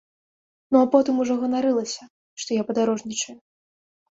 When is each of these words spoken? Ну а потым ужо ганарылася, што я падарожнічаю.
Ну 0.71 0.75
а 0.85 0.87
потым 0.95 1.15
ужо 1.23 1.35
ганарылася, 1.43 2.03
што 2.45 2.49
я 2.61 2.67
падарожнічаю. 2.71 3.37